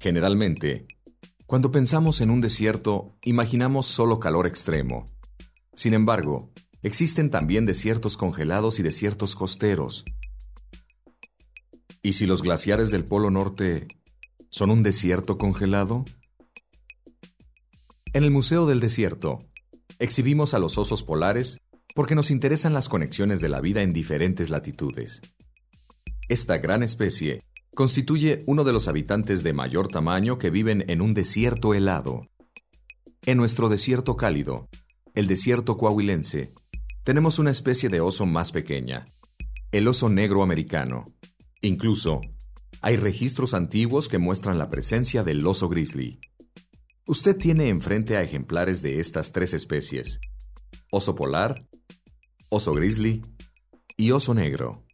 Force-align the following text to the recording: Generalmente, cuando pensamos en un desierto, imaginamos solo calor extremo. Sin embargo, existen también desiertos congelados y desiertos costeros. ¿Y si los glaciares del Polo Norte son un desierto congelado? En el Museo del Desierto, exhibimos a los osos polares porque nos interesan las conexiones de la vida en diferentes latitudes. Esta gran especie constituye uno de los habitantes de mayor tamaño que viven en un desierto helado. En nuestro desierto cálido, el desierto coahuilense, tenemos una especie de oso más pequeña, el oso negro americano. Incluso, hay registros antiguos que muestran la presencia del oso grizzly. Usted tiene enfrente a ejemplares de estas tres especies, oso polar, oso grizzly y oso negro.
Generalmente, 0.00 0.86
cuando 1.46 1.70
pensamos 1.70 2.20
en 2.20 2.30
un 2.30 2.40
desierto, 2.40 3.16
imaginamos 3.22 3.86
solo 3.86 4.20
calor 4.20 4.46
extremo. 4.46 5.10
Sin 5.74 5.94
embargo, 5.94 6.52
existen 6.82 7.30
también 7.30 7.66
desiertos 7.66 8.16
congelados 8.16 8.78
y 8.78 8.82
desiertos 8.82 9.34
costeros. 9.34 10.04
¿Y 12.02 12.12
si 12.12 12.26
los 12.26 12.42
glaciares 12.42 12.90
del 12.90 13.04
Polo 13.04 13.30
Norte 13.30 13.88
son 14.50 14.70
un 14.70 14.82
desierto 14.82 15.36
congelado? 15.36 16.04
En 18.12 18.24
el 18.24 18.30
Museo 18.30 18.66
del 18.66 18.80
Desierto, 18.80 19.38
exhibimos 19.98 20.54
a 20.54 20.58
los 20.58 20.78
osos 20.78 21.02
polares 21.02 21.60
porque 21.94 22.14
nos 22.14 22.30
interesan 22.30 22.72
las 22.72 22.88
conexiones 22.88 23.40
de 23.40 23.48
la 23.48 23.60
vida 23.60 23.82
en 23.82 23.92
diferentes 23.92 24.50
latitudes. 24.50 25.20
Esta 26.28 26.58
gran 26.58 26.82
especie 26.82 27.40
constituye 27.78 28.40
uno 28.46 28.64
de 28.64 28.72
los 28.72 28.88
habitantes 28.88 29.44
de 29.44 29.52
mayor 29.52 29.86
tamaño 29.86 30.36
que 30.36 30.50
viven 30.50 30.84
en 30.88 31.00
un 31.00 31.14
desierto 31.14 31.74
helado. 31.74 32.26
En 33.24 33.38
nuestro 33.38 33.68
desierto 33.68 34.16
cálido, 34.16 34.68
el 35.14 35.28
desierto 35.28 35.76
coahuilense, 35.76 36.50
tenemos 37.04 37.38
una 37.38 37.52
especie 37.52 37.88
de 37.88 38.00
oso 38.00 38.26
más 38.26 38.50
pequeña, 38.50 39.04
el 39.70 39.86
oso 39.86 40.08
negro 40.08 40.42
americano. 40.42 41.04
Incluso, 41.60 42.20
hay 42.80 42.96
registros 42.96 43.54
antiguos 43.54 44.08
que 44.08 44.18
muestran 44.18 44.58
la 44.58 44.70
presencia 44.70 45.22
del 45.22 45.46
oso 45.46 45.68
grizzly. 45.68 46.18
Usted 47.06 47.36
tiene 47.36 47.68
enfrente 47.68 48.16
a 48.16 48.22
ejemplares 48.22 48.82
de 48.82 48.98
estas 48.98 49.30
tres 49.30 49.54
especies, 49.54 50.18
oso 50.90 51.14
polar, 51.14 51.64
oso 52.50 52.72
grizzly 52.72 53.22
y 53.96 54.10
oso 54.10 54.34
negro. 54.34 54.87